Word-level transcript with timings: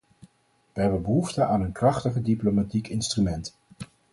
We 0.73 0.81
hebben 0.81 1.01
behoefte 1.01 1.45
aan 1.45 1.61
een 1.61 1.71
krachtiger 1.71 2.23
diplomatiek 2.23 2.87
instrument. 2.87 3.57